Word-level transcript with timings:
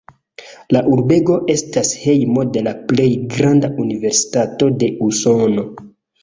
La 0.75 0.79
urbego 0.93 1.35
estas 1.55 1.91
hejmo 2.05 2.45
de 2.55 2.63
la 2.69 2.73
plej 2.93 3.05
granda 3.35 3.71
universitato 3.85 4.71
de 4.81 4.91
Usono. 5.11 5.69